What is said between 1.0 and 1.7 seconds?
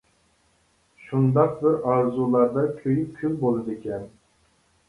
شۇنداق